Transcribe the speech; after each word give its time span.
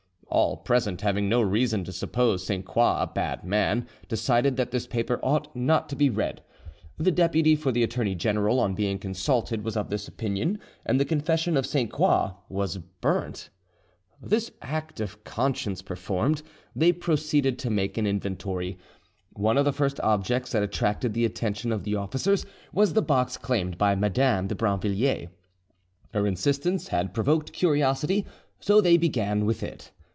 All 0.33 0.55
present, 0.55 1.01
having 1.01 1.27
no 1.27 1.41
reason 1.41 1.83
to 1.83 1.91
suppose 1.91 2.45
Sainte 2.45 2.63
Croix 2.65 3.01
a 3.01 3.11
bad 3.13 3.43
man, 3.43 3.85
decided 4.07 4.55
that 4.55 4.71
this 4.71 4.87
paper 4.87 5.19
ought 5.21 5.53
not 5.53 5.89
to 5.89 5.95
be 5.97 6.09
read. 6.09 6.41
The 6.97 7.11
deputy 7.11 7.53
for 7.53 7.73
the 7.73 7.83
attorney 7.83 8.15
general 8.15 8.57
on 8.61 8.73
being 8.73 8.97
consulted 8.97 9.65
was 9.65 9.75
of 9.75 9.89
this 9.89 10.07
opinion, 10.07 10.59
and 10.85 10.97
the 10.97 11.03
confession 11.05 11.57
of 11.57 11.65
Sainte 11.65 11.91
Croix 11.91 12.31
was 12.47 12.77
burnt. 12.77 13.49
This 14.21 14.51
act 14.61 15.01
of 15.01 15.21
conscience 15.25 15.81
performed, 15.81 16.43
they 16.73 16.93
proceeded 16.93 17.59
to 17.59 17.69
make 17.69 17.97
an 17.97 18.07
inventory. 18.07 18.77
One 19.33 19.57
of 19.57 19.65
the 19.65 19.73
first 19.73 19.99
objects 19.99 20.53
that 20.53 20.63
attracted 20.63 21.13
the 21.13 21.25
attention 21.25 21.73
of 21.73 21.83
the 21.83 21.95
officers 21.95 22.45
was 22.71 22.93
the 22.93 23.01
box 23.01 23.35
claimed 23.37 23.77
by 23.77 23.95
Madame 23.95 24.47
de 24.47 24.55
Brinvilliers. 24.55 25.27
Her 26.13 26.25
insistence 26.25 26.87
had 26.87 27.13
provoked 27.13 27.51
curiosity, 27.51 28.25
so 28.61 28.79
they 28.79 28.95
began 28.95 29.45
with 29.45 29.61
it. 29.61 29.91